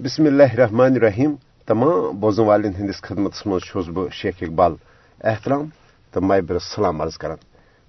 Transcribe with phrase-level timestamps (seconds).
[0.00, 1.34] بسم اللہ الرحمن الرحیم
[1.68, 4.74] تمام بوزن والن ہندس خدمت مز بہ شیخ اقبال
[5.20, 5.64] احترام
[6.12, 7.36] تو مابر سلام عرض کران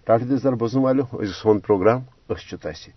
[0.08, 1.04] ٹاٹھ دزدار بوزن والو
[1.34, 2.90] سون پروگرام اس تہ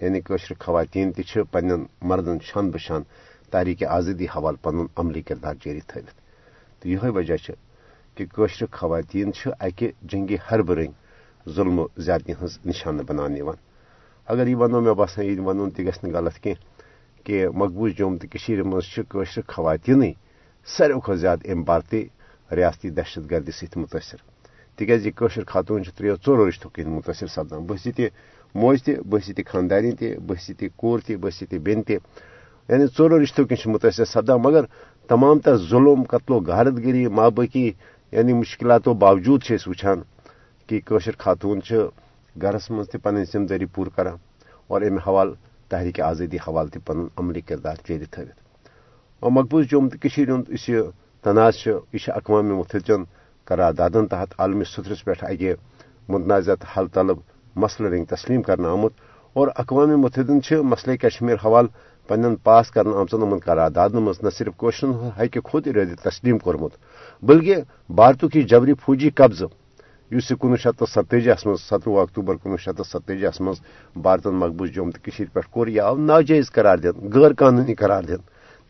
[0.00, 1.70] یعنی قشر خواتین تہ پن
[2.02, 3.02] مردن شان بشان
[3.52, 6.14] تاریخ آزادی حوالہ پن عملی کردار جاری تھوت
[6.82, 7.36] تو یہ وجہ
[8.16, 10.92] کہ قشر خواتین اکہ جنگی حرب رنگ
[11.46, 13.36] ظلم و زیادتی ہز نشانہ بنان
[14.28, 16.54] اگر یہ ونو مے باسان یہ ون تہ غلط کی
[17.24, 18.26] کہ مقبوض جوم تو
[18.64, 20.02] مزر خواتین
[20.66, 22.02] ساروی کھت زیادہ ام بھارتی
[22.50, 24.20] ریاستی دہشت گردی ست متاثر۔
[24.78, 28.02] تکیاز یہ خاتون تریو ٹور رشتو کن متاثر سپدان بہس تہ
[28.54, 31.92] موج تہ بہس تہ خاندانی تہ بہس تہ کور تہ بہس تہ بین تہ
[32.68, 34.64] یعنی ٹورو رشتو کن متاثر سپدان مگر
[35.10, 37.70] تمام تر ظلم، قتل و غارت گری ماں بکی
[38.12, 39.98] یعنی مشکلاتوں باوجود وچان
[40.68, 40.80] کہ
[41.18, 41.60] خاتون
[42.42, 44.16] گرس مز تہ پن ذمہ داری پور کران
[44.70, 45.34] اور امہ حوالہ
[45.70, 48.38] تحریک آزادی حوالہ تہ پن عملی کردار جاری تھوت
[49.22, 50.68] اور مقبوض جوم تو ہند اس
[51.24, 53.02] تناز یہ اقوام متحدن
[53.46, 55.54] قراردادن تحت عالمی سترس پہ اکہ
[56.08, 57.18] متنازع حل طلب
[57.56, 58.92] مسئلہ رنگ تسلیم کرنا آمت
[59.36, 61.68] اور اقوام متحدن مسئلہ کشمیر حوالہ
[62.08, 66.72] پن پاس کرنا آمژن ان قراردادن مز نہ صرف کوششن حقہ خود ارادی تسلیم کورمت
[67.22, 67.56] بلکہ
[67.90, 69.44] بھارتک یہ جبری فوجی قبضہ
[70.10, 73.60] اس کنوہ شیت تو ستجیس مز ستوہ اکتوبر کنوہ شیت تو ستجیس مز
[73.96, 78.22] بھارتن مقبوض جوم تو پہ کور یہ آو ناجائز قرار دن غیر قانونی قرار دن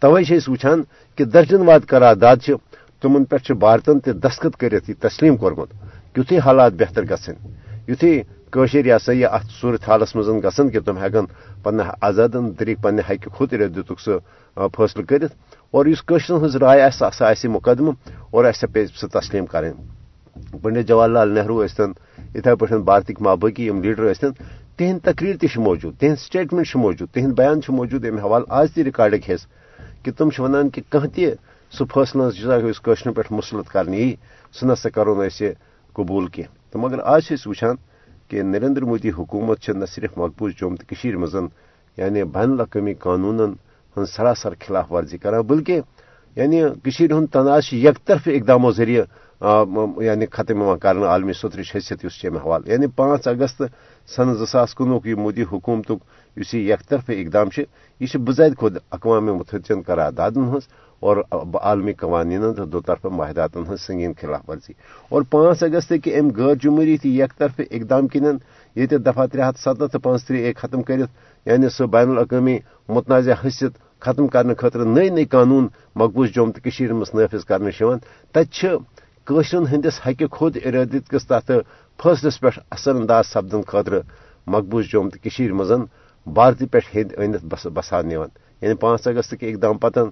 [0.02, 0.83] توے وچان
[1.18, 2.50] کہ درجن واد قرارداد
[3.02, 5.68] تمن پہ بھارتن تہ دستخط کرت یہ تسلیم کورمت۔
[6.18, 7.34] یتھے حالات بہتر گھن
[7.88, 11.27] یتھے کشر یہ سا یہ ات صورت حالس مز گھن کہ تم ہکن
[11.62, 15.33] پنہ آزادن طریقہ پنہ حقہ خود دتک سہ فیصلہ کرت
[15.70, 17.91] اور اس قشرن ہز رائے آس سہ مقدمہ
[18.30, 19.72] اور اسے پہ سہ تسلیم کریں۔
[20.62, 21.92] پنڈت جواہر لال نہرو ثن
[22.34, 24.33] اتھے پہ بھارتک مابقی یم لیڈر ثن
[24.77, 29.31] تہند تقریر تہ موجود تہند سٹیٹمنٹ موجود تہند بیان موجود امہ حوالہ آج تہ ریکارڈک
[29.31, 29.47] حص
[30.05, 31.34] کہ تم ونان کہ کھانا تہ
[31.73, 34.14] سہ فیصلہ اس قشر پہ مسلط کرنے یی
[34.55, 35.53] سہ نسا کرو اسے
[35.97, 37.77] قبول کی تو مگر آج وچان
[38.30, 41.46] کہ نریندر مودی حکومت نہ صرف مقبوض جوم تو مزن
[41.98, 43.40] یعنی بین الاقوامی قانون
[43.96, 45.80] ہن سراسر خلاف ورزی کران بلکہ
[46.36, 49.05] یعنی ہند تناز یک طرف اقداموں ذریعہ
[49.40, 53.62] یعنی ختم کرنے عالمی سترچ حیثیت اس چمہ حوالہ یعنی پانچ اگست
[54.17, 55.92] سن زاس کنوک یہ مودی حکومت
[56.36, 57.48] اس یک طرف اقدام
[58.01, 60.68] یہ بزاد خود اقوام متحدن قراردادن ہز
[61.01, 61.17] اور
[61.61, 64.73] عالمی قوانین تو دو طرف معاہداتن ہز سنگین خلاف ورزی۔
[65.08, 68.36] اور پانچ اگست کہ ام غیر جمہوریت یک طرف اقدام کنن
[68.77, 71.08] یہ دفعہ ترے ہاتھ ستھ پانچ تری ایک ختم کرت
[71.46, 72.58] یعنی سہ بین الاقوامی
[72.89, 77.70] متنازع حیثیت ختم کرنے خاطر نئی نئی قانون مقبوض جوم تو مز نافذ کرنے
[78.33, 78.67] تت
[79.27, 81.61] قشرن ہندس حقہ خود ارادت کس تر
[81.98, 83.92] فیصلس پہ اثر انداز سپدن خاطر
[84.47, 85.85] مقبوض جوم تو مزن
[86.27, 90.08] بھارتی پہ ہند أنِتھ بسان یعنی پانچ اگست کے اقدام پتن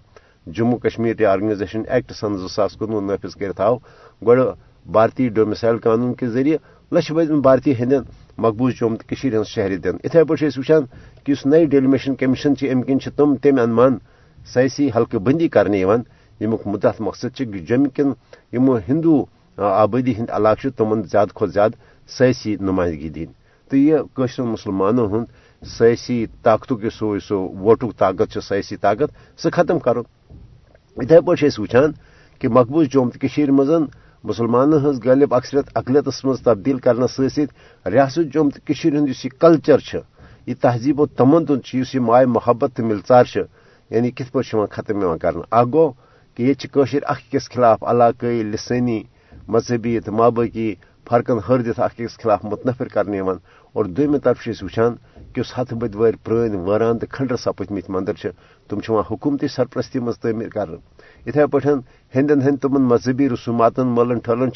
[0.46, 3.76] Jammu Kashmir reorganisation act سن زاس کنوہ نافذ کرت آو
[4.22, 4.54] گۄڈٕ
[4.86, 6.58] بھارتی ڈومسائل قانون کے ذریعہ
[6.92, 8.02] لچھ بد بھارتی ہندین
[8.38, 10.84] مقبوض جوم تو ہند شہری دن اتھے پٲٹھۍ چھِ وٕچھان
[11.26, 13.98] کہ اس نئی ڈیلیمیشن کمیشن ام کن تم تمہ انمان
[14.46, 15.84] سیاسی حلقہ بندی کرنے
[16.40, 18.12] یمیک مدت مقصد جموں کن،
[18.52, 19.24] یمو ہندو
[19.58, 21.76] آبادی ہند علاقہ تمن زیادہ کھت زیادہ
[22.08, 23.30] سیاسی نمائندگی دن
[23.70, 25.26] تو یہ قشر مسلمانوں ہند
[25.66, 29.10] سیاسی طاقت سو سو ووٹک طاقت سیاسی طاقت
[29.42, 30.02] سہ ختم کرو۔
[30.96, 31.92] اتھے پہ وچان
[32.40, 33.84] کہ مقبوض جوم تو مزن
[34.24, 39.78] مسلمان ہز غالب اکثریت اقلیتس مز تبدیل کرنے ست ریاست جوم تو ہند اس کلچر
[40.46, 43.24] یہ تہذیب و تمدن اس مائع محبت تو ملژار
[43.90, 45.90] یعنی کت پہ ختم کرنا۔ اخ گو
[46.38, 49.02] کہ یہ اخ کس خلاف علاقائی لسانی
[49.48, 50.74] مذہبی تو مابقی
[51.06, 54.94] فرقن حردت اخ کس خلاف متنفر کرنے اور دویمہ طرف وچان
[55.34, 58.28] کہ اس ہتھ بد ور پران واران تو کھنڈر سپت مت مندر
[58.70, 58.78] تم
[59.10, 60.68] حکومتی سرپرستی مز تعمیر کر
[61.26, 61.58] اتھے پہ
[62.14, 64.50] ہندن ہند تمن مذہبی رسومات ملن ٹھلن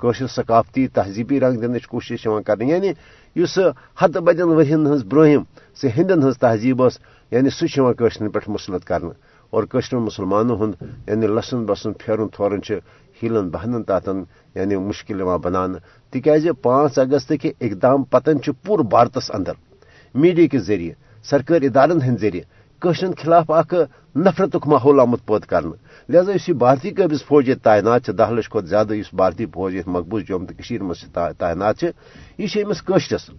[0.00, 2.92] قشر ثقافتی تہذیبی رنگ دن کوشش کر یعنی
[3.36, 3.58] اس
[4.02, 5.42] ہتھ بدین ورین ہز برہم
[5.74, 6.82] سہ ہندن ہز تہذیب
[7.32, 9.12] یعنی سہ قشر پہ مسلط کرنا۔
[9.52, 12.60] اور قشر مسلمانوں ہند یعنی لسن بسن پھیرن تھورن
[13.22, 14.22] ہیلن بہنن تاتن
[14.54, 15.78] یعنی مشکل بنانا
[16.12, 19.54] تکیاز پانچ اگست کے اقدام پتن پور بھارتس اندر
[20.14, 20.92] میڈیا کے ذریعے
[21.24, 22.42] سرکاری ادارن ہند ذریعے
[22.82, 23.74] قشرن خلاف اخ
[24.16, 25.64] نفرت ماحول آمت پود کر
[26.08, 30.22] لہذا اس بھارتی قبض فوج تعینات دہ لچھ کھت زیادہ اس بھارتی فوج یہ مقبوض
[30.28, 33.30] جوم تو مز تعینات یہ امس قشرس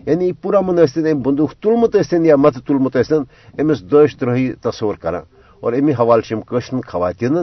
[0.00, 2.96] یعنی پورا من ام بندوق تلمت یا مت تلمت
[3.54, 5.22] امس دش ترہی تصور کران
[5.64, 7.36] اور امی حوالہ قشر خواتین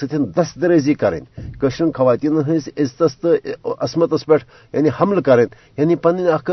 [0.00, 1.20] ستن دست درازی کریں
[1.60, 3.34] قشر خواتین ہز عزتس تو
[3.78, 4.36] عصمتس پہ
[4.72, 5.44] یعنی حملہ کریں
[5.78, 6.50] یعنی پن اخ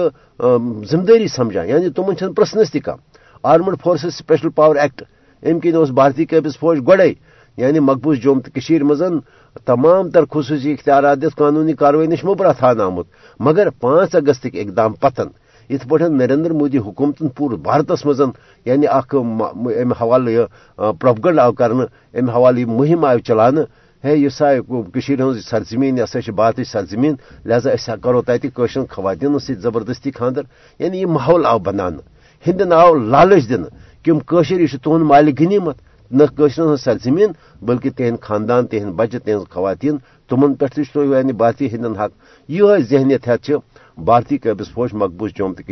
[0.92, 2.98] ذمہ داری سمجھان یعنی تمن پرسنس تہ کم۔
[3.44, 5.02] Armed forces special power act
[5.44, 7.14] ام کن بھارتی قبض فوج گوڑے
[7.58, 9.20] یعنی مقبوض جوم تو مزن
[9.66, 13.06] تمام تر خصوصی اختیارات دس قانونی کاروائی نش مبرا تھان آمت
[13.40, 15.28] مگر پانچ اگست اقدام پتن۔
[15.70, 18.30] ات پہ نریندر مودی حکومتن پور بھارتس مزن
[18.66, 23.62] یعنی اخ ام حوالہ یہ پروپگنڈ آو کر ام حوالہ یہ مہم آو چلانے
[24.04, 27.16] ہے یہ سا ہز سرزمین یہ سا اچھا بات اچھا سرزمین،
[27.46, 30.42] لہذا اس کرو تتہ خواتین ست زبردستی خاندر
[30.80, 32.02] یعنی یہ ماحول آو بنانے
[32.46, 33.64] ہندن آو لالچ دن
[34.04, 35.78] کہ کشر یہ تہد مال غنیمت
[36.12, 37.32] نشرن سرزمین،
[37.66, 39.98] بلکہ تہند خاندان تہند بچہ تہذ خواتین،
[40.30, 40.66] تمن پہ
[40.96, 42.12] یعنی بھارتی ہند حق۔
[42.50, 43.52] یہ ذہنیت ہتھ
[43.98, 45.64] بھارتی قبض فوج مقبوض جوم تو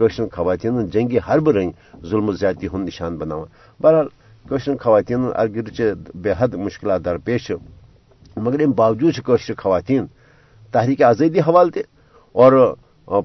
[0.00, 1.72] مشر خواتین جنگی حرب رنگ
[2.10, 3.44] ظلم زیادتی ہند نشان بنانا
[3.80, 4.08] بہرحال
[4.48, 5.80] قشر خواتین ارگرچ
[6.14, 7.50] بے حد مشکلات درپیش
[8.36, 10.06] مگر ام باوجود قشر خواتین
[10.72, 11.80] تحریک آزادی حوالہ تہ
[12.32, 12.52] اور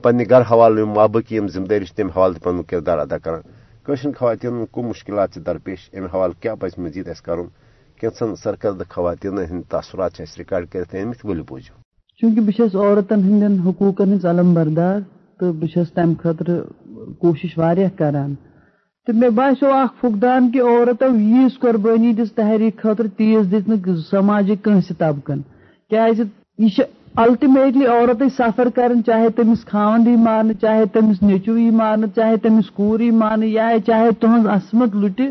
[0.04, 3.42] پنہ گھر حوالہ ماں بکی ذمہ داری تم حوالہ پن کردار ادا کران۔
[3.86, 7.48] قشر خواتین کو مشکلات درپیش ام حوالہ کیا پز مزید اس کرن؟
[8.00, 11.42] کینسن سرکردہ خواتین ہند تاثرات ریکارڈ کرت امت ول
[12.22, 15.00] چونکہ بہت عورتن ہند حقوقن ہز علم بردار،
[15.40, 16.48] تو بہت تمہ خاطر
[17.20, 18.34] کوشش واریاہ کران۔
[19.08, 24.56] تو مے باسو اخ فقدان کہ عورتو یس قربانی دس تحریک خاطر تیز دت سماجی
[24.64, 25.42] کنس طبقن
[25.90, 26.20] کیاز
[26.60, 26.82] یہ
[27.16, 33.00] الٹیمیٹلی عورت سفر کرن، چاہے تمس خاند مان، چاہے تمس نیچو مان، چاہے تمس کور
[33.12, 35.22] مان، یا چاہے تہذ عصمت لٹ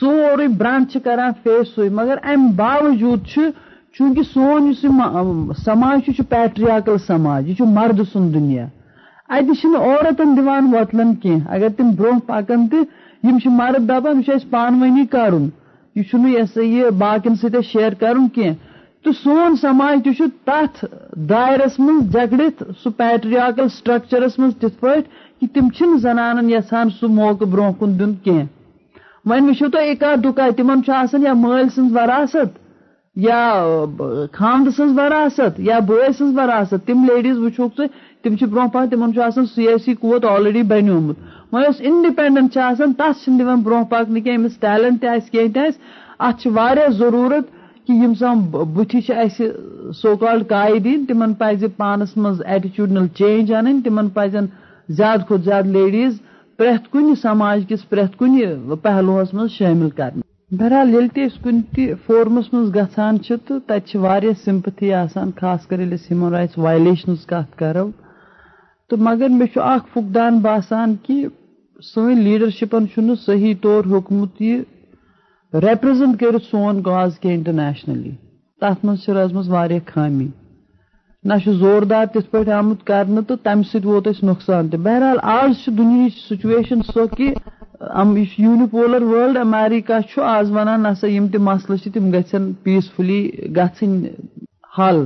[0.00, 3.26] سوری برانڈ کران، فیس سوئی مگر ام باوجود
[3.98, 4.72] چونکہ سون
[5.64, 8.66] سماج پیٹریاکل سماج، یہ مرد سن دنیا۔
[9.28, 15.48] اتہ عورتن دان وتلن کی اگر تم برو پکن تو مرد دپان، یہ پانونی کرن۔
[15.96, 18.48] یہ سا یہ باقین ست شیئر کرن کی
[19.04, 20.08] تو سون سماج
[20.44, 20.86] تہ
[21.28, 24.94] دائرس من جگڑت سہ پیٹریاکل سٹرکچرس من تت پہ
[25.40, 28.38] کہ تم زنانن یسان سہ موقع برو کن دن کی
[29.26, 30.80] ون وچو تو اکا دکا، تمن
[31.22, 32.59] یا مل سن وراثت۔
[33.16, 33.76] یا
[34.32, 37.86] خاند سن وراثت، یا بوے سن وراثت، تم لیڈیز وچوک ژٕ
[38.22, 41.16] تم برو پہ تمہ سیاسی قوت آلریڈی بنیومت۔
[41.52, 42.54] وی اس انڈیپینڈنٹ
[42.98, 45.68] تس دان برو پکن کی امس ٹیلنٹ تہ
[46.18, 46.46] ات
[46.98, 47.50] ضرورت
[47.86, 48.40] کہ یم سم
[48.74, 49.40] بتھی اس
[49.96, 54.46] سو کالڈ قائدین، تمن پزِ پانس مز ایٹیچیوڈنل چینج ان تمن پزن
[54.88, 56.18] زیادہ کھت زیادہ لیڈیز
[56.58, 61.80] پریت کن سماج کس پریت کن پہلوس مز شامل کرنے بہرحال یل تہ کن تہ
[62.06, 67.90] فورمس مز گھان تو تتہ سمپتھی آسان، خاص کر ہیومن رائٹس وائلیشنز کت کرو۔
[68.90, 71.26] تو مگر مے اخ فقدان باسان کہ
[71.94, 74.60] سن لیڈرشپن صحیح طور حکمت یہ
[75.52, 78.14] ریپرزنٹ کر سون کاز کی انٹرنیشنلی
[78.60, 79.52] تر مز روزم
[79.86, 80.28] خامی
[81.24, 85.66] نہ زوردار تت پہ آمت کرنے تو تمہ ست ووت اس نقصان تہ۔ بہرحال آج
[85.78, 87.34] دنیا سچویشن سو کہ
[87.80, 94.04] یونیپولر ورلڈ امیریکہ آز ونان نسا یم تہ مسلہ تم گھن پیسفلی گھن
[94.78, 95.04] حل۔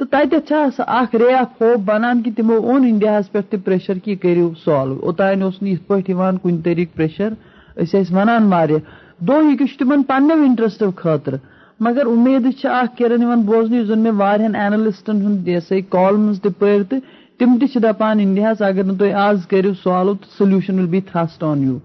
[0.00, 4.14] تو تتھ اخ رے آف ہوپ بنان کہ تمو اون انڈیا پہ تہ پریشر کہ
[4.16, 6.00] کرو سالو اوتان اس یت پہ
[6.42, 7.32] کن طریقہ پریشر
[7.76, 8.80] اس ونان واریاہ
[9.20, 11.34] دو یہ تمن پنو انٹرسٹ خاطر
[11.80, 16.48] مگر امید اخ کران بوزن اس زن میں وارہن اینلسٹن ہند یہ سا کالمز تہ
[16.58, 16.96] پڑ تو
[17.40, 21.44] تم تہ دپان انڈیا اگر نا تھی آز کرو سالو تو solution will be thrust
[21.44, 21.78] on you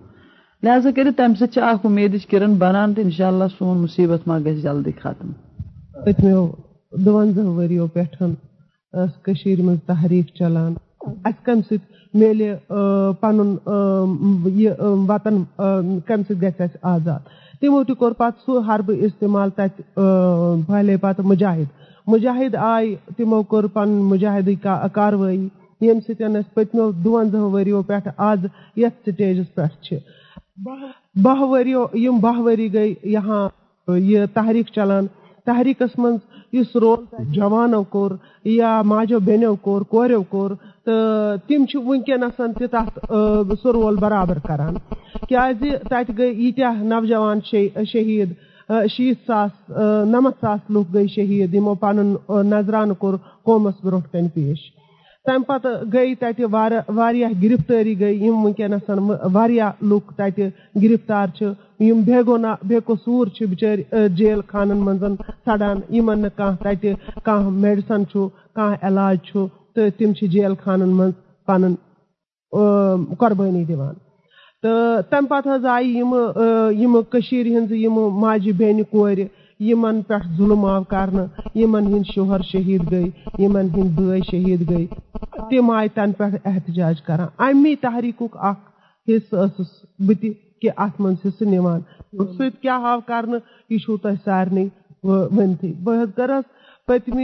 [0.64, 4.62] لہذا کر تمہ سات اخ امید کرن بنان تو انشاء اللہ سون مصیبت ما گھس
[4.64, 5.32] جلدی ختم۔
[7.06, 7.88] دونزہ وریو
[9.26, 10.74] کشیر من تحریک چلان۔
[11.26, 12.54] اس کم ست میلے
[13.22, 13.40] پن
[15.10, 15.44] وطن
[16.08, 17.28] کم ست گھس آزاد۔
[17.62, 19.82] تمو تہ کور پتہ سہ حرب استعمال تت
[20.68, 21.68] پھلے پتہ مجاہد۔
[22.08, 24.50] مجاہد آئی تمو کور پن مجاہد
[24.94, 25.48] کاروٲیی
[25.82, 29.98] یم سۭتۍ أسۍ پٔتمیو دُوَنزاہو ؤرِیو پٮ۪ٹھ آز یتھ سٹیجس پٮ۪ٹھ چھِ
[31.24, 33.48] بہ ؤرِیو یِم بہ ؤری گٔے یہاں
[33.88, 35.06] یہِ تحریٖک چلان۔
[35.46, 36.20] تحریٖکس منٛز
[36.58, 37.02] اس رول
[37.36, 38.12] جوانو کور،
[38.46, 40.52] یا ماجو بینو کور، کوریو کور
[40.86, 40.94] تو
[41.48, 42.42] تم ونکس
[42.72, 42.84] تہ
[43.62, 44.76] سہ رول برابر کران۔
[45.28, 47.40] کیازِ تتہ گئی یتیا نوجوان
[47.92, 48.34] شہید
[48.94, 49.52] شیت ساس
[50.14, 51.98] نمتھ ساس لوگ گئی شہید یمو پن
[52.50, 54.60] نظرانہ کور قومس برو کن پیش۔
[55.26, 56.46] تمہ پتہ گئی تتہ
[56.96, 58.90] واریاہ گرفتاری گئی یم ونکس
[59.34, 60.48] واریاہ لوگ تتہ
[60.84, 61.28] گرفتار
[61.80, 63.78] یم بے گنا بے قصور بچار
[64.18, 64.98] جیل خانن من
[65.46, 66.94] سڑان یمن نہ تتہ
[67.26, 69.48] کانٛہہ میڈسن کانٛہہ علاج تو
[69.98, 71.12] تم جیل خانن من
[71.48, 71.74] پن
[73.20, 73.94] قربانی دِوان۔
[74.62, 79.24] تہٕ تمہِ پتہٕ حظ آیہِ یِمہٕ یِمہٕ کٔشیٖرِ ہِنٛزٕ یِمہٕ ماجہِ بیٚنہِ کورِ
[79.70, 81.10] یمن پہ ظلم آو کر
[81.56, 84.88] یمن ہند شوہر شہید گئی یمن ہند بٲے شہید گئی
[85.50, 88.58] تم آئی تن پہ احتجاج کران۔ امی تحریک اخ
[89.08, 90.30] حصہ ٲسٕس بہٕ تہِ
[90.62, 91.80] کہ ات من حصہ نوان۔
[92.38, 93.26] ست کیا آو کر
[93.70, 94.68] یہ چھو تہ سارے
[95.04, 96.46] ونتھی بہ حظ کرس
[96.88, 97.22] پتمہ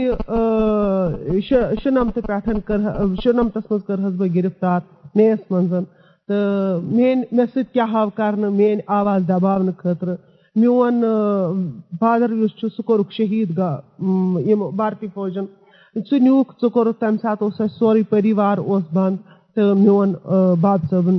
[1.82, 2.80] شُنمتہٕ پٮ۪ٹھ کر
[3.22, 4.80] شُنمتس منٛز کٔرہس بہٕ گرفتار
[5.14, 5.70] نیس منٛز
[6.28, 10.16] تہٕ میٲنۍ، مےٚ سۭتۍ کیٛاہ آو کرنہٕ؟ میٲنۍ آواز دباونہٕ خٲطرٕ
[10.56, 11.04] میون
[12.00, 13.12] فادر یُس چھُ سُہ کوٚرُکھ
[14.76, 15.44] بھارتی فوجن۔
[16.08, 19.16] سُہ نیوٗکھ ژٕ کوٚرُکھ تَمہِ ساتہٕ اوس اَسہِ سورُے پٔریوار اوس بنٛد
[19.82, 20.12] میون
[20.60, 21.18] باب صٲبُن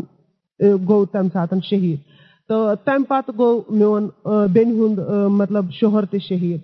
[0.87, 1.99] گوٚو تَمہِ ساتہٕ شہیٖد۔
[2.47, 4.07] تہٕ تَمہِ پَتہٕ گوٚو میون
[4.53, 4.99] بیٚنہِ ہُنٛد
[5.39, 6.61] مطلب شوہر تہِ شہیٖد۔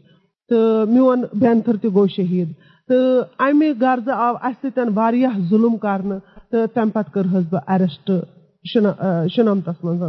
[0.49, 2.49] تہٕ میون بینتھر تہِ گوٚو شہیٖد۔
[2.87, 6.19] تہٕ اَمہِ غرضہٕ آو اَسہِ سۭتۍ واریاہ ظُلُم کرنہٕ
[6.51, 8.11] تہٕ تَمہِ پَتہٕ کٔرہس بہٕ ایریسٹ
[9.35, 10.03] شُنَمتس منٛز۔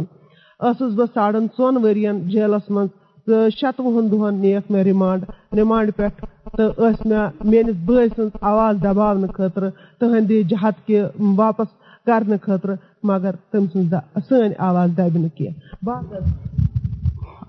[0.61, 2.89] ٲسٕس بہٕ ساڑن ژۄن ؤرین جیلس منٛز
[3.25, 5.21] تہٕ شَتوُہن دۄہن نِیَکھ مےٚ رِمانڈ
[5.57, 6.25] رِمانڈ پٮ۪ٹھ
[6.57, 11.01] تہٕ ٲسۍ مےٚ میٲنِس بٲے سٕنٛز آواز دباونہٕ خٲطرٕ تٕہنٛدِ جہت کہِ
[11.37, 11.67] واپس
[12.05, 12.75] کرنہٕ خٲطرٕ
[13.09, 13.93] مگر تٔمۍ سٕنٛز
[14.27, 16.47] سٲنۍ آواز دبہِ نہٕ کیٚنٛہہ کینٛہہ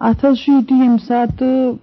[0.08, 1.76] اتھ حظ چھُ یِتُے ییٚمہِ ساتہٕ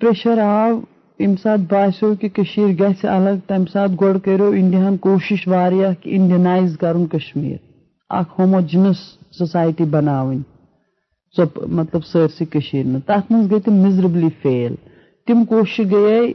[0.00, 0.72] پریشر آو
[1.18, 6.12] ییٚمہِ ساتہٕ باسیٚو کہِ کٔشیٖر گژھِ الگ تَمہِ ساتہٕ گۄڈٕ کٔرِو اِنڈیاہن کوٗشِش واریاہ کہِ
[6.16, 7.58] اِنڈینایز کَرُن کشمیٖر
[8.18, 8.98] اکھ ہوموجِنس
[9.38, 10.53] سوسایٹی بَناوٕنۍ
[11.36, 14.74] سۄ مطلب سٲرسٕے کٔشیٖر منٛز۔ تَتھ منٛز گٔے تِم مِزربلی فیل
[15.26, 16.32] تِم کوٗشِش گٔیے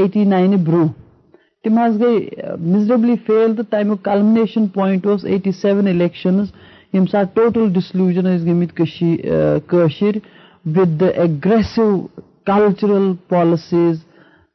[0.00, 0.92] ایٹی ناینہِ برونٛہہ۔
[1.62, 2.16] تِم حظ گٔے
[2.74, 6.46] مِزربلی فیل تہٕ تَمیُک کلمنیشن پویِنٹ اوس ایٹی سیون اِلیکشنٕز
[6.92, 10.18] ییٚمہِ ساتہٕ ٹوٹل ڈِسلوٗجن ٲسۍ گٔمٕتۍ کٔشیٖر کٲشِر
[10.76, 11.88] with the aggressive
[12.46, 13.98] cultural policies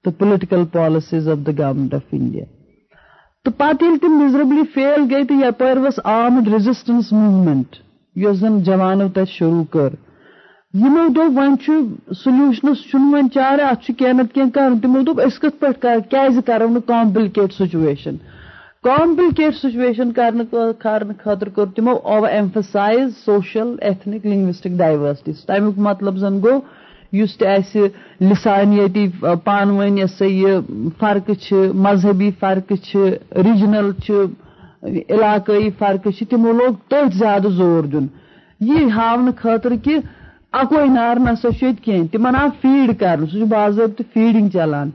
[0.03, 2.45] تہٕ political policies of the government of India
[3.43, 7.75] تہٕ پَتہٕ ییٚلہِ تِم مِزربلی فیل گٔے تہٕ یپٲرۍ ؤژھ آرمڈ ریزِسٹنس موٗمینٹ
[8.21, 9.91] یۄس زَن جوانو تَتہِ شروٗع کٔر۔
[10.81, 11.71] یِمو دوٚپ وۄنۍ چھُ
[12.23, 15.81] سولوٗشنس چھُنہٕ وۄنۍ چارٕ اَتھ چھُ کیٚنٛہہ نتہٕ کیٚنٛہہ کَرُن تِمو دوٚپ أسۍ کِتھ پٲٹھۍ
[15.81, 18.15] کر کیازِ کَرو نہٕ کامپلِکیٹ سُچویشن
[18.83, 26.17] کامپلِکیٹ سُچویشن کرنہٕ کرنہٕ خٲطرٕ کوٚر تِمو over emphasize social ethnic linguistic diversity تَمیُک مطلب
[26.23, 26.59] زن گوٚو
[27.17, 27.87] یُس تہِ اَسہِ
[28.29, 30.59] لِسانیتی پانہٕ ؤنۍ یہِ سا یہِ
[30.99, 32.99] فرقہٕ چھِ، مذہبی فرقہٕ چھِ
[33.45, 34.25] رِجنل چھِ
[34.83, 38.07] علاقٲیی فرقہٕ چھِ، تِمو لوگ تٔتھۍ زیادٕ زور دیُن۔
[38.59, 39.99] یہِ ہاونہٕ خٲطرٕ کہِ
[40.51, 44.89] اَکوے نار نسا چھُ ییٚتہِ کیٚنٛہہ، تِمن آو فیٖڈ کرنہٕ، سُہ چھُ باضٲبطہٕ فیٖڈِنگ چلان۔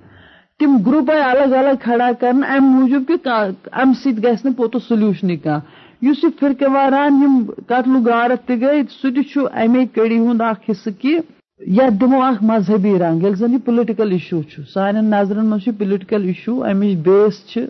[0.58, 3.30] تِم گرُپ آیہِ الگ الگ کھڑا کرنہٕ، اَمہِ موٗجوٗب کہِ
[3.72, 5.60] اَمہِ سۭتۍ گژھِ نہٕ پوٚتُس سولوٗشنٕے کانٛہہ۔
[6.02, 10.40] یُس یہِ فِرقہٕ واران یِم قتلہٕ غارت تہِ گٔے، سُہ تہِ چھُ اَمے کٔڑی ہُنٛد
[10.40, 11.18] اکھ حِصہٕ کہِ
[11.66, 15.72] یتھ دِمو اکھ مذہبی رنٛگ، ییٚلہِ زن یہِ پُلٹِکل اِشوٗ چھُ۔ سانٮ۪ن نظرن منٛز چھُ
[15.78, 17.66] پُلٹِکل اِشوٗ امِچ بیس چھِ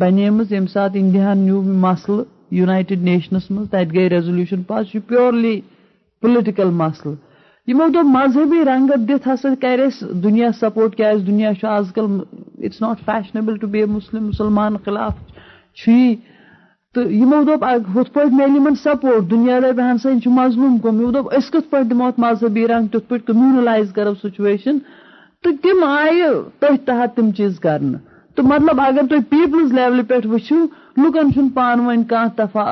[0.00, 2.24] بنیمٕژ ییٚمہِ ساتہٕ اِنڈیاہن نیوٗ مسلہٕ
[2.58, 5.60] یُنایٹِڈ نیشنس منٛز تتہِ گٔے ریزولوٗشن پاس، یہِ چھُ پیورلی
[6.20, 7.16] پُلٹِکل مسلہٕ
[7.68, 12.06] یِمو دوٚپ مذہبی رنٛگت دِتھ ہسا کرِ اَسہِ دُنیا سپورٹ کیازِ دُنیا چھُ آز کل
[12.64, 15.14] it's not fashionable to be a Muslim مُسلمان خٕلاف
[15.78, 16.14] چھُ
[16.94, 21.00] تہٕ یِمو دوٚپ ہُتھ پٲٹھۍ میلہِ یِمن سپورٹ، دُنیا دپہِ ہسا یہِ چھُ مظلوٗم گوٚمُت
[21.00, 24.78] یِمو دوٚپ أسۍ کِتھ پٲٹھۍ دِمو اتھ مذہبی رنٛگ تِتھ پٲٹھۍ کٔمنلایز کرو سُچویشن
[25.42, 30.26] تہٕ تِم آیہِ تٔتھۍ تحت تِم چیٖز کرنہٕ تہٕ مطلب اگر تُہۍ پیٖپلز لیولہِ پٮ۪ٹھ
[30.26, 30.58] وٕچھِو،
[31.02, 32.64] لُکن چھُنہٕ پانہٕ ؤنۍ کانٛہہ دفعہ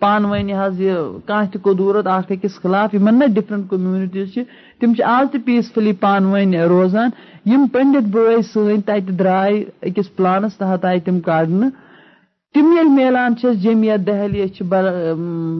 [0.00, 0.96] پانہٕ ؤنۍ حظ یہِ
[1.26, 4.42] کانٛہہ تہِ قدوٗرت، اکھ أکِس خٕلاف، یِمن نہ ڈِفرنٹ کوٚمنِٹیٖز چھِ،
[4.80, 7.10] تِم چھِ آز تہِ پیٖسفُلی پانہٕ ؤنۍ روزان۔
[7.50, 11.70] یِم پنڈِت بٲے سٲنۍ تَتہِ درٛاے أکِس پلانس تحت آیہِ تِم کڑنہٕ۔
[12.54, 14.66] تِم ییٚلہِ میلان چھِ أسۍ جمعیت دہلی أسۍ چھِ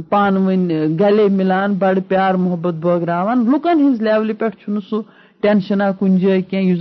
[0.08, 5.02] پانہٕ ؤنۍ گلے مِلان، بڑٕ پیار، محبت بٲگراوان۔ لُکن ہٕنٛز لیولہِ پٮ۪ٹھ چھُنہٕ سُہ
[5.42, 6.78] ٹینشنا کُنہِ جایہِ کیٚنٛہہ یُس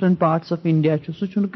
[0.00, 1.50] زن پارٹس آف انڈیا چھُ، سُہ چھُنہٕ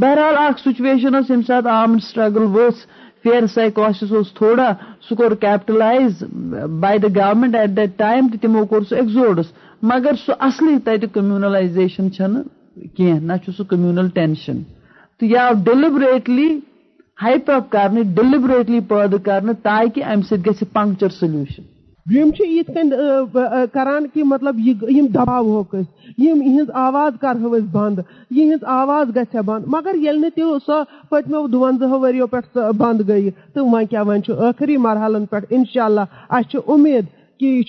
[0.00, 2.86] بہرحال اکھ سُچویشن ٲس ییٚمہِ ساتہٕ سٹرگل ؤژھ
[3.24, 4.70] فیر سایکاسِس اوس تھوڑا،
[5.08, 6.22] سُہ کوٚر capitalise
[6.80, 9.52] by the government at that time تہٕ تِمو کوٚر سُہ ایٚگزوڈٕس
[9.90, 12.42] مگر سُہ اصلی تتہِ کٔمنلایزیشن چھنہٕ
[12.96, 14.62] کیٚنٛہہ، نہ چھُ سُہ کٔمنل ٹینشن
[15.18, 16.48] تہٕ یہِ آو ڈِلِبریٹلی
[17.22, 21.62] ہایپ اپ کرنہٕ ڈِلِبریٹلی پٲدٕ کرنہٕ تاکہِ امہِ سۭتۍ گژھِ پنکچر سولوٗشن
[22.10, 22.70] یِم چھِ یِتھ
[23.72, 26.42] کران کہ مطلب یِم دباوہوکھ أسۍ یِم
[26.74, 27.98] آواز کرو بند
[28.30, 33.08] بنٛد آواز گژھِ بند۔ مگر یل نہٕ تہِ سۄ پٔتمیو دُوَنزاہو ؤرِیو پٮ۪ٹھ سۄ بنٛد
[33.08, 34.22] گٔیہِ، تہٕ وۄنۍ کیاہ وۄنۍ
[34.78, 37.04] مرحلن پہ انشاء اللہ اَسہِ چھِ اُمید
[37.38, 37.62] کہِ یہِ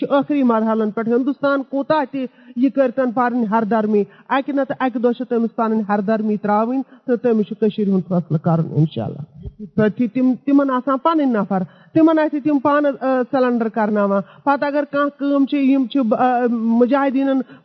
[0.44, 5.55] مرحلن پہ ہندوستان کوتاہ تہ یہِ کٔرتن پنٕنۍ ہردرمی اکہِ نتہٕ اکہِ دۄہ چھِ تٔمِس
[5.55, 10.98] پنٕنۍ ہردرمی تراوٕنۍ تہٕ تٔمِس چھُ کٔشیٖر ہُنٛد فٲصلہٕ کرُن انشاء اللہ تِم تِمن آسان
[11.03, 15.45] پنٕنۍ نفر تِمن آسہِ تِم پانہٕ سلینڈر کرناوان پتہٕ اگر کانٛہہ کٲم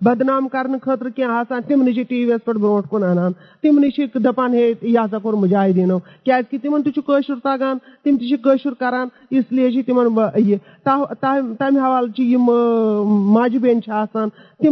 [0.05, 3.91] بدنام کرنہٕ خٲطرٕ کینٛہہ آسان تِمنٕے چھِ ٹی وی یس پٮ۪ٹھ برونٛٹھ کُن انان تِمنٕے
[3.91, 6.93] چھِ دپان ہے یہِ ہسا کوٚر مُجاہدیٖنو کیازِ کہِ تِمن تہِ
[7.43, 12.51] تگان تِم تہِ چھِ کران اس لیے چھِ تِمن یہِ تمہِ حوالہٕ چھِ یِم
[13.33, 13.83] ماجہِ بیٚنہِ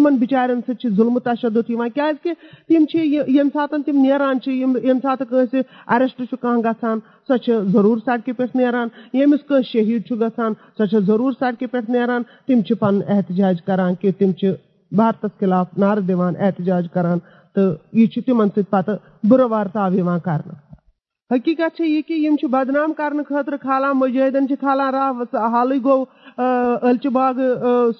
[0.06, 2.32] تِمن بِچارٮ۪ن سۭتۍ چھِ ظُلمہٕ تشدُد یِوان، کیازِ کہِ
[2.68, 6.98] تِم چھِ ییٚمہِ ساتہٕ تِم نیران چھِ ییٚمہِ ساتہٕ کٲنٛسہِ اریسٹ چھُ کانٛہہ گژھان،
[7.28, 12.22] سۄ چھِ ضروٗر سڑکہِ پٮ۪ٹھ نیران، ییٚمِس کن شہید گژھان سو ضرور سڑکہ پہ نیران،
[12.46, 14.30] تم پن احتجاج کران کہ تم
[14.92, 17.18] بھارتس خلاف نعرہ دان احتجاج کران
[17.56, 17.60] تو
[17.92, 18.90] یہ تمن ست پتہ
[19.28, 20.40] برو وارتاو کر
[21.30, 26.04] حقیقت یہ کہ بدنام کرنے خاطر کھالان مجاہدین کھالان راہ حال گو
[26.38, 27.38] الچہ باغ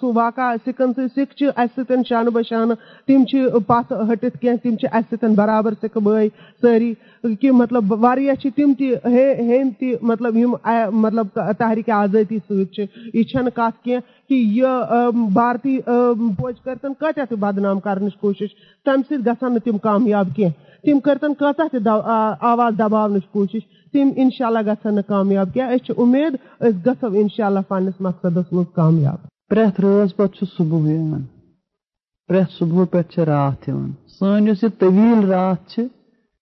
[0.00, 1.78] سہ واقع سکن سی سکھ اس
[2.08, 2.74] شانہ بشانہ
[3.08, 3.22] تم
[3.66, 6.28] پت ہٹت کی تم اس برابر سکھ بھائی
[6.62, 6.92] ساری،
[7.40, 10.36] کہ مطلب واریاہ تم تین تہ مطلب
[10.94, 12.78] مطلب تحریک آزادی ست
[13.14, 13.96] یہ کت کی
[14.28, 18.54] کہ یہ بھارتی فوج کرتن کتہ بدنام کرنے کوشش
[18.86, 21.88] تمہ سۭتۍ گژھن کامیاب کینٛہہ تم کرتن کۭژاہ تہِ
[22.40, 23.62] آواز دباونٕچ کوٗشِش
[23.96, 28.52] تِم انشاء اللہ گژھن کامیاب۔ کینٛہہ أسۍ چھِ اُمید؟ أسۍ گژھو انشاء اللہ پننِس مقصدس
[28.52, 31.22] منٛز کامیاب۔ پرٛٮ۪تھ رٲژ پتہٕ صبح یِوان۔
[32.28, 35.82] پرٛٮ۪تھ صبح پٮ۪ٹھ چھِ راتھ یِوان۔ سٲنۍ یۄس یہِ طویٖل راتھ چھِ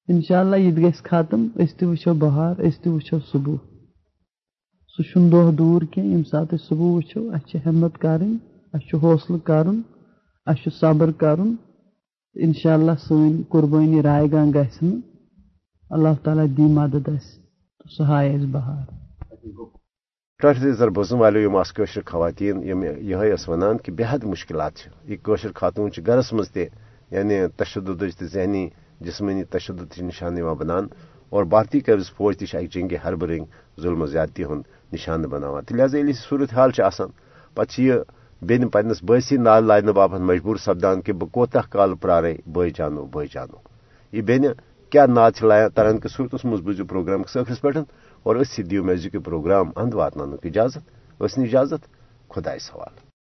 [0.09, 3.55] انشاء اللہ یہِ تہِ گژھِ ختم۔ أسۍ تہِ وٕچھو بہار، أسۍ تہِ وٕچھو صبح۔
[4.97, 8.37] سُہ چھُنہٕ دۄہ دوٗر کینٛہہ، ییٚمہِ ساتہٕ أسۍ صبح وٕچھو، اَسہِ چھِ ہٮ۪مت کَرٕنۍ،
[8.73, 9.81] اَسہِ چھُ حوصلہٕ کَرُن،
[10.47, 11.55] اَسہِ چھُ صبر کَرُن۔
[12.35, 15.01] انشاء اللہ سن قربانی رائے گاہ گھن
[15.91, 17.44] اللہ تعالیٰ دی مدد اس
[17.85, 18.85] تو اس بہار۔
[20.41, 21.63] ٹھہر زر بوزن والو
[22.07, 23.15] خواتین یہ
[23.49, 24.73] ونان کہ بے حد مشکلات
[25.05, 26.65] یہ کوشر خاتون گرس مز تہ
[27.11, 28.69] یعنی تشدد ذہنی
[29.01, 30.87] جسمانی تشدد نشان بنان۔
[31.31, 33.45] اور بھارتی قبض فوج تہ جنگ حرب رنگ
[33.81, 34.63] ظلم و زیادتی ہند
[34.93, 36.71] نشان بناوان لہذا یل صورت حال
[37.55, 37.95] پتہ یہ
[38.43, 43.05] بین پنس باسی نال لانے باپت مجبور سپدان کہ بہ کوتہ کال پرارے بے جانو
[43.13, 43.59] بے جانو۔
[44.13, 44.45] یہ بین
[44.95, 45.31] کیا ناد
[45.75, 47.69] تران کہ صورتس مز بوزو پروگرام ٲخرس پہ
[48.23, 50.81] اور اس دیو میوزک پروگرام اند واتن اجازت،
[51.21, 51.87] اس اجازت
[52.29, 53.15] خدا سوال۔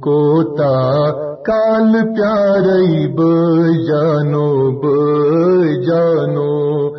[0.00, 6.90] کوتا کال پیارئی بانو بانو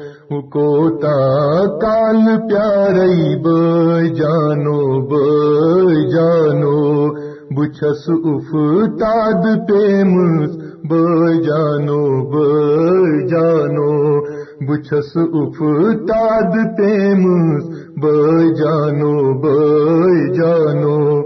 [0.41, 7.09] کوتا کال پیارئی بانو بانو
[7.49, 14.21] بچس افتاد پیمس بانو بانو
[14.67, 17.63] بچس افتاد پیمس
[18.01, 21.21] بانو بانو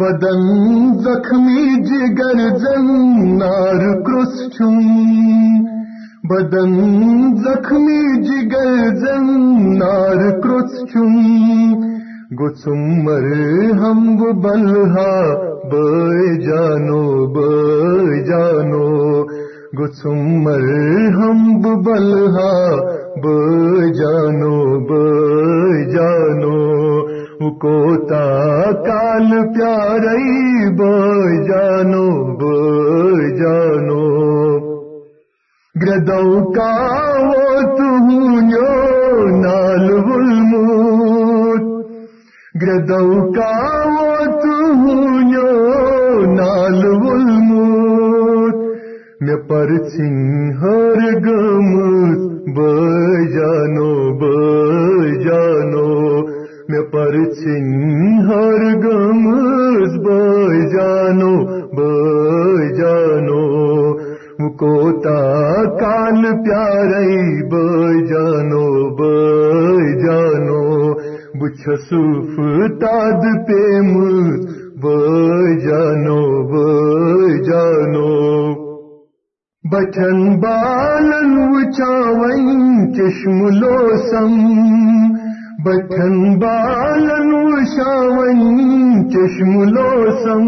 [0.00, 0.42] بدن
[0.98, 2.86] زخمی، جگر زن
[3.38, 4.62] نار کرس
[6.30, 6.72] بدن
[7.36, 9.26] زخمی، جگر زن
[9.78, 11.14] نار کرس چھم۔
[12.40, 13.26] گسمر
[13.70, 15.34] ہم، بلہا
[15.70, 17.73] بے جانو بے
[19.78, 20.64] گسمر
[21.14, 21.40] ہم
[21.84, 22.52] بلہا
[23.22, 23.38] بے
[23.92, 24.58] جانو
[27.60, 28.24] کوتا
[28.86, 30.92] کال پیارئی بے
[31.46, 32.06] جانو
[32.40, 32.54] بے
[35.74, 36.72] گردو کا
[37.22, 38.20] وہ تہو
[39.36, 41.64] نال بلموت
[42.62, 43.52] گردو کا
[43.88, 44.13] وہ
[49.54, 49.70] میں پر
[50.60, 53.90] ہر گمت بے جانو
[55.20, 55.90] جانو
[56.68, 57.14] میں پر
[58.26, 61.32] ہر گمز بے جانو
[62.76, 63.42] جانو
[64.58, 65.20] کوتا
[65.80, 69.14] کال پیارئی بے جانو بے
[70.02, 70.62] جانو
[72.80, 75.54] تاد پیمز بے
[79.74, 84.34] بچن بالن وچاون چشم لوسم۔
[85.64, 87.30] بٹھن بالن
[87.64, 88.38] شاون
[89.10, 90.44] چشم لوسم۔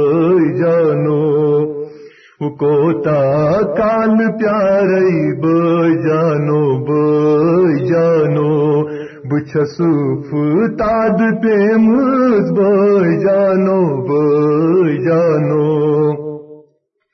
[2.51, 3.21] کوتا
[3.77, 8.53] کال پیارئی بجانو بجانو۔
[9.31, 10.31] بچھسوف
[10.79, 15.69] تاد پیمز بے جانو بے جانو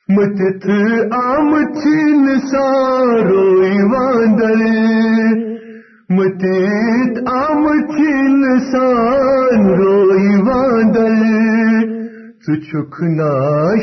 [0.09, 0.67] متت
[1.12, 4.62] آم چین ساروئی واندر
[6.11, 11.38] متت آم چین سان روئی واندر
[12.48, 13.30] سچکنا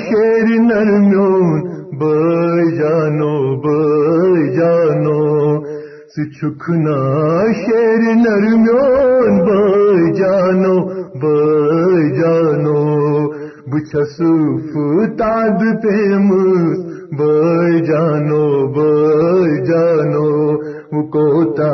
[0.03, 1.59] شیر نرمیون
[1.97, 3.33] بے جانو
[3.65, 3.75] بے
[4.55, 5.19] جانو
[6.15, 6.95] سچکنا
[7.59, 10.73] شیر نرمیون بے جانو
[11.21, 11.35] بے
[12.17, 12.81] جانو
[13.75, 14.73] بچھسوف
[15.19, 16.83] تاد پیمس
[17.21, 20.27] بے جانو بے جانو
[21.13, 21.73] کوتا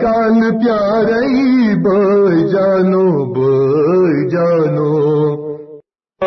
[0.00, 5.49] کال پیارئی بھائی جانو بھائی جانو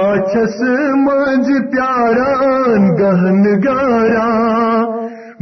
[0.04, 0.62] آچھس
[0.96, 4.30] مج پیاران، گہن گارا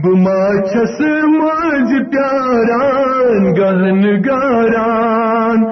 [0.03, 5.63] بماچھس مج پیاران، گہن گاران۔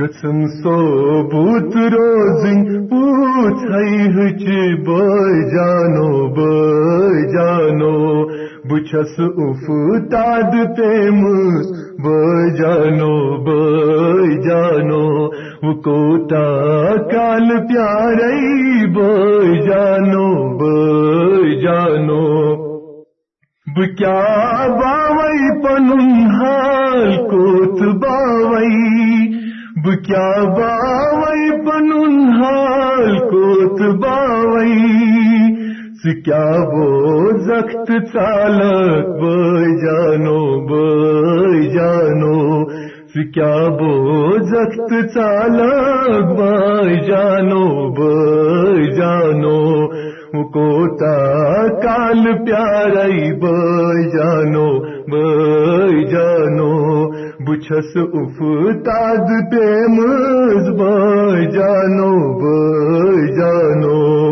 [0.00, 0.76] گسن سو
[1.22, 3.64] بوت روزن، پوچھ
[4.16, 4.44] ہچ
[4.84, 8.28] بھائی جانو بھائی جانو۔
[8.68, 9.66] بچھس اف
[10.10, 11.66] تاد تیمس
[12.00, 13.14] بھائی جانو
[13.44, 14.17] بھائی
[15.74, 22.56] کوتا کال پیارئی بھائی جانو بھائی جانو۔
[23.76, 29.28] بکیا باوئی پنن حال، کوت باوئی۔
[29.84, 35.08] بکیا باوئی پنن حال، کوت باوئی۔
[36.04, 39.80] سکیا بو زخت چالک بھائی
[41.70, 42.47] جانو۔
[43.16, 46.38] بھائی جانو سکیا بو زخت چالک
[47.06, 47.94] جانو
[48.96, 49.86] جانو
[50.44, 57.10] کوتا کال پیارئی، بھائی جانو بھائی جانو،
[57.44, 58.38] بچھس اف
[58.84, 64.28] تاد پیمز، بھائی جانو بھائی جانو۔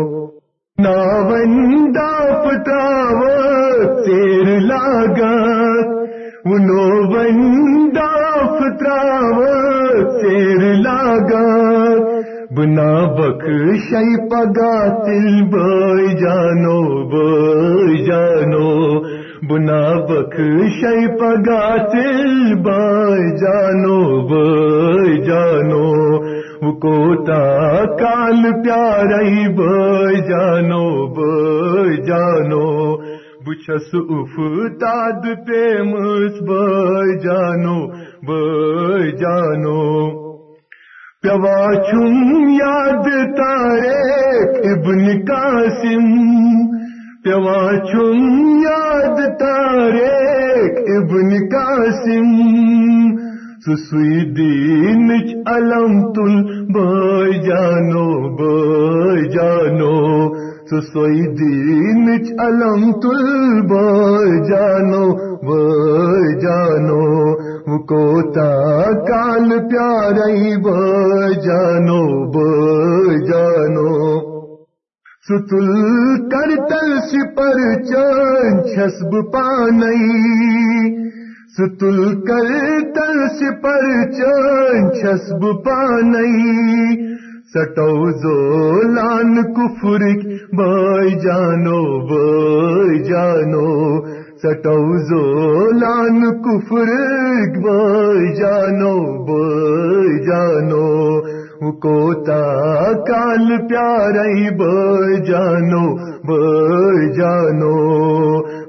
[0.83, 2.11] ناوندا
[2.43, 3.25] پتاو
[4.03, 5.87] تیر لاگت
[6.45, 7.86] انو وندا
[8.59, 9.43] پتاو
[10.19, 12.01] تیر لاگت،
[12.51, 13.45] بنا بک
[13.79, 18.99] شی پگا تل بھائی جانو بھائی جانو،
[19.49, 20.35] بنا بک
[20.75, 25.85] شی پگا تل بھائی جانو بھائی جانو
[26.81, 27.43] کوتا
[27.99, 32.65] کال پیارئی، بھائی جانو بھائی جانو،
[33.47, 34.35] بچھس اف
[34.79, 38.06] تاد پیمس بھائی جانو بھائی
[39.19, 40.09] جانو،
[41.21, 44.39] پیوا چم یاد تارے
[44.71, 46.05] ابن قاسم،
[47.23, 48.19] پیوا چم
[48.63, 50.11] یاد تارے
[50.97, 52.33] ابن قاسم،
[53.67, 55.11] سسوی دین
[55.47, 56.35] علم تل
[56.73, 57.39] بھائی
[59.27, 60.36] جانو
[60.71, 67.37] بھائی جانو سسوی دین علم تل جانو بھائی جانو۔
[67.77, 74.19] کوتا کال پیارئی بھائی جانو بھائی جانو۔
[75.29, 75.75] ستل
[76.29, 80.07] کر تل سپر چان چھسب پانئی۔
[81.57, 87.06] ستل کر تل سپر چان چھسب پانئی۔
[87.47, 94.01] سٹو زولان کفرک بھائی جانو بھائی جانو۔
[94.37, 101.21] سٹو زولان کفرک بھائی جانو بھائی جانو۔
[101.71, 102.43] کوتا
[102.93, 107.77] کال پیارئی بھائی جانو بھائی جانو۔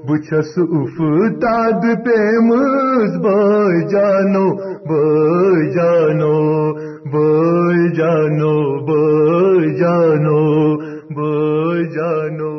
[0.09, 1.03] بچھس اف
[1.43, 10.41] تاد پیمز بھائی جانو بھائی جانو۔ بھائی جانو بھائی جانو
[11.15, 12.58] بھائی جانو۔